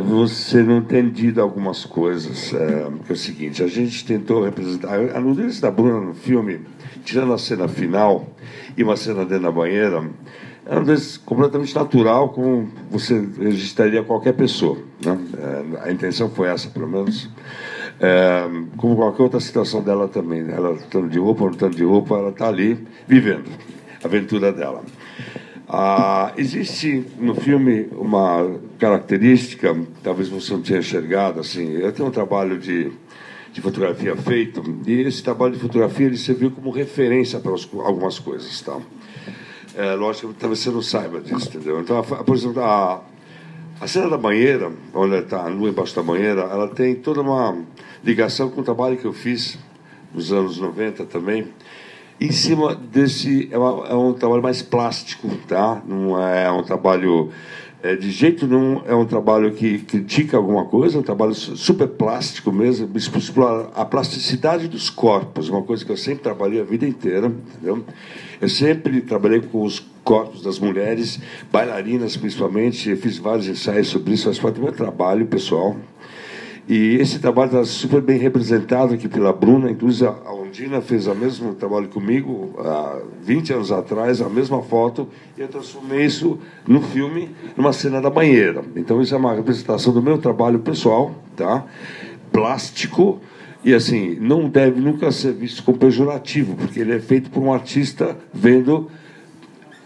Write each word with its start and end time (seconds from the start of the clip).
talvez 0.00 0.30
você 0.30 0.62
não 0.62 0.78
entendido 0.78 1.40
algumas 1.40 1.84
coisas. 1.84 2.52
É, 2.52 2.86
que 3.04 3.12
é 3.12 3.14
o 3.14 3.16
seguinte, 3.16 3.62
a 3.62 3.66
gente 3.66 4.04
tentou 4.04 4.44
representar. 4.44 4.94
A 5.14 5.20
nudez 5.20 5.60
da 5.60 5.70
Bruna 5.70 6.00
no 6.00 6.14
filme, 6.14 6.60
tirando 7.04 7.32
a 7.32 7.38
cena 7.38 7.66
final 7.68 8.26
e 8.76 8.82
uma 8.82 8.96
cena 8.96 9.24
dentro 9.24 9.44
da 9.44 9.52
banheira, 9.52 10.04
é 10.66 10.70
uma 10.70 10.80
nudez 10.80 11.16
completamente 11.16 11.74
natural, 11.74 12.30
como 12.30 12.68
você 12.90 13.26
registraria 13.38 14.02
qualquer 14.02 14.32
pessoa. 14.34 14.78
Né? 15.04 15.18
É, 15.38 15.88
a 15.88 15.92
intenção 15.92 16.28
foi 16.28 16.48
essa, 16.48 16.68
pelo 16.68 16.88
menos. 16.88 17.30
É, 17.98 18.46
como 18.76 18.96
qualquer 18.96 19.22
outra 19.22 19.40
situação 19.40 19.82
dela 19.82 20.08
também. 20.08 20.46
Ela 20.50 20.72
estando 20.72 21.08
de 21.08 21.18
roupa 21.18 21.44
ou 21.44 21.46
não 21.48 21.54
estando 21.54 21.76
de 21.76 21.84
roupa, 21.84 22.16
ela 22.16 22.30
está 22.30 22.48
ali 22.48 22.86
vivendo 23.08 23.50
a 24.02 24.06
aventura 24.06 24.52
dela. 24.52 24.82
Ah, 25.68 26.32
existe 26.36 27.04
no 27.18 27.34
filme 27.34 27.88
uma 27.92 28.56
característica, 28.78 29.76
talvez 30.00 30.28
você 30.28 30.52
não 30.52 30.62
tenha 30.62 30.78
enxergado, 30.78 31.40
assim, 31.40 31.72
eu 31.72 31.90
tenho 31.92 32.08
um 32.08 32.12
trabalho 32.12 32.56
de, 32.56 32.92
de 33.52 33.60
fotografia 33.60 34.14
feito, 34.16 34.62
e 34.86 35.00
esse 35.00 35.24
trabalho 35.24 35.54
de 35.54 35.58
fotografia 35.58 36.06
ele 36.06 36.16
serviu 36.16 36.52
como 36.52 36.70
referência 36.70 37.40
para 37.40 37.50
algumas 37.50 38.20
coisas, 38.20 38.60
tá? 38.60 38.78
É, 39.74 39.94
lógico 39.94 40.32
que 40.32 40.38
talvez 40.38 40.60
você 40.60 40.70
não 40.70 40.80
saiba 40.80 41.20
disso, 41.20 41.48
entendeu? 41.48 41.80
Então, 41.80 42.00
por 42.02 42.36
exemplo, 42.36 42.62
a, 42.62 43.02
a 43.80 43.88
cena 43.88 44.08
da 44.08 44.16
banheira, 44.16 44.72
onde 44.94 45.16
está 45.16 45.44
a 45.44 45.48
lua 45.48 45.68
embaixo 45.68 45.96
da 45.96 46.02
banheira, 46.02 46.42
ela 46.42 46.68
tem 46.68 46.94
toda 46.94 47.20
uma 47.20 47.58
ligação 48.04 48.48
com 48.50 48.60
o 48.60 48.64
trabalho 48.64 48.96
que 48.96 49.04
eu 49.04 49.12
fiz 49.12 49.58
nos 50.14 50.32
anos 50.32 50.58
90 50.58 51.04
também, 51.06 51.48
em 52.20 52.32
cima 52.32 52.74
desse 52.74 53.48
é, 53.50 53.58
uma, 53.58 53.86
é, 53.88 53.94
um 53.94 54.12
trabalho 54.12 54.42
mais 54.42 54.62
plástico, 54.62 55.28
tá? 55.46 55.82
Não 55.86 56.20
é 56.20 56.50
um 56.50 56.62
trabalho 56.62 57.30
é, 57.82 57.94
de 57.94 58.10
jeito 58.10 58.46
nenhum 58.46 58.80
é 58.86 58.94
um 58.94 59.04
trabalho 59.04 59.52
que 59.52 59.78
critica 59.78 60.36
alguma 60.36 60.64
coisa, 60.64 60.96
é 60.96 61.00
um 61.00 61.04
trabalho 61.04 61.34
super 61.34 61.86
plástico 61.86 62.50
mesmo, 62.50 62.88
explora 62.96 63.68
a 63.74 63.84
plasticidade 63.84 64.66
dos 64.66 64.88
corpos, 64.88 65.48
uma 65.48 65.62
coisa 65.62 65.84
que 65.84 65.92
eu 65.92 65.96
sempre 65.96 66.22
trabalhei 66.22 66.60
a 66.60 66.64
vida 66.64 66.86
inteira, 66.86 67.26
entendeu? 67.26 67.84
Eu 68.40 68.48
sempre 68.48 69.02
trabalhei 69.02 69.40
com 69.40 69.62
os 69.62 69.86
corpos 70.02 70.42
das 70.42 70.58
mulheres, 70.58 71.20
bailarinas 71.52 72.16
principalmente, 72.16 72.90
eu 72.90 72.96
fiz 72.96 73.18
vários 73.18 73.46
ensaios 73.46 73.88
sobre 73.88 74.14
isso, 74.14 74.24
faz 74.24 74.38
parte 74.38 74.56
do 74.56 74.62
meu 74.62 74.72
trabalho 74.72 75.26
pessoal. 75.26 75.76
E 76.68 76.96
esse 76.96 77.20
trabalho 77.20 77.46
está 77.48 77.64
super 77.64 78.00
bem 78.00 78.18
representado 78.18 78.94
aqui 78.94 79.06
pela 79.06 79.32
Bruna, 79.32 79.70
inclusive 79.70 80.08
a 80.08 80.32
Ondina 80.56 80.80
fez 80.80 81.06
o 81.06 81.14
mesmo 81.14 81.54
trabalho 81.54 81.86
comigo 81.88 82.54
há 82.58 82.98
20 83.22 83.52
anos 83.52 83.70
atrás, 83.70 84.22
a 84.22 84.28
mesma 84.30 84.62
foto, 84.62 85.06
e 85.36 85.42
eu 85.42 85.48
transformei 85.48 86.06
isso 86.06 86.38
no 86.66 86.80
filme, 86.80 87.28
numa 87.54 87.74
cena 87.74 88.00
da 88.00 88.08
banheira. 88.08 88.64
Então 88.74 89.02
isso 89.02 89.14
é 89.14 89.18
uma 89.18 89.34
representação 89.34 89.92
do 89.92 90.00
meu 90.00 90.16
trabalho 90.16 90.60
pessoal, 90.60 91.14
tá? 91.36 91.62
Plástico, 92.32 93.20
e 93.62 93.74
assim, 93.74 94.16
não 94.18 94.48
deve 94.48 94.80
nunca 94.80 95.12
ser 95.12 95.34
visto 95.34 95.62
como 95.62 95.76
pejorativo, 95.76 96.56
porque 96.56 96.80
ele 96.80 96.94
é 96.94 97.00
feito 97.00 97.28
por 97.28 97.42
um 97.42 97.52
artista 97.52 98.16
vendo 98.32 98.90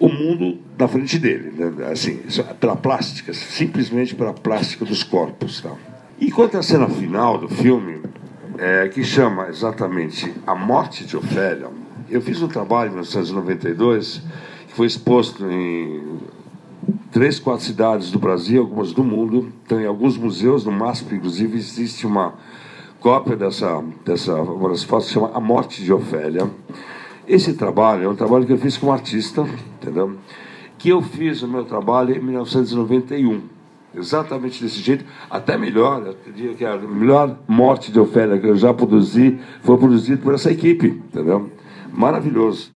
o 0.00 0.08
mundo 0.08 0.60
na 0.78 0.88
frente 0.88 1.18
dele, 1.18 1.52
né? 1.54 1.88
assim, 1.92 2.20
pela 2.58 2.74
plástica, 2.74 3.34
simplesmente 3.34 4.14
pela 4.14 4.32
plástica 4.32 4.86
dos 4.86 5.02
corpos, 5.02 5.60
tá? 5.60 5.74
E 6.18 6.30
quanto 6.30 6.56
à 6.56 6.62
cena 6.62 6.88
final 6.88 7.36
do 7.36 7.48
filme, 7.48 7.93
é, 8.58 8.88
que 8.88 9.02
chama 9.02 9.48
exatamente 9.48 10.32
A 10.46 10.54
Morte 10.54 11.04
de 11.04 11.16
Ofélia, 11.16 11.68
eu 12.10 12.20
fiz 12.20 12.42
um 12.42 12.48
trabalho 12.48 12.88
em 12.88 12.92
1992 12.92 14.22
que 14.66 14.74
foi 14.74 14.86
exposto 14.86 15.44
em 15.50 16.18
três, 17.10 17.38
quatro 17.38 17.64
cidades 17.64 18.10
do 18.10 18.18
Brasil, 18.18 18.62
algumas 18.62 18.92
do 18.92 19.02
mundo. 19.02 19.52
Então, 19.64 19.80
em 19.80 19.86
alguns 19.86 20.16
museus, 20.16 20.64
no 20.64 20.72
MASP, 20.72 21.14
inclusive, 21.14 21.56
existe 21.56 22.06
uma 22.06 22.34
cópia 23.00 23.36
dessa, 23.36 23.82
dessa 24.04 24.34
uma 24.34 24.68
das 24.68 24.82
fotos 24.82 25.06
que 25.06 25.14
chama 25.14 25.30
A 25.32 25.40
Morte 25.40 25.82
de 25.82 25.92
Ofélia. 25.92 26.50
Esse 27.26 27.54
trabalho 27.54 28.04
é 28.04 28.08
um 28.08 28.16
trabalho 28.16 28.44
que 28.44 28.52
eu 28.52 28.58
fiz 28.58 28.76
como 28.76 28.92
artista, 28.92 29.46
entendeu? 29.80 30.16
Que 30.76 30.90
eu 30.90 31.00
fiz 31.00 31.42
o 31.42 31.48
meu 31.48 31.64
trabalho 31.64 32.14
em 32.14 32.20
1991 32.20 33.53
exatamente 33.96 34.62
desse 34.62 34.80
jeito, 34.80 35.04
até 35.30 35.56
melhor, 35.56 36.02
eu 36.06 36.32
diria 36.32 36.54
que 36.54 36.64
a 36.64 36.76
melhor 36.76 37.38
morte 37.46 37.92
de 37.92 37.98
Ofélia 37.98 38.38
que 38.38 38.46
eu 38.46 38.56
já 38.56 38.72
produzi 38.72 39.38
foi 39.62 39.76
produzida 39.76 40.20
por 40.22 40.34
essa 40.34 40.50
equipe, 40.50 40.86
entendeu? 40.86 41.50
Maravilhoso. 41.92 42.72